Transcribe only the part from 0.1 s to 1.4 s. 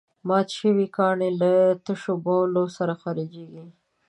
مات شوي کاڼي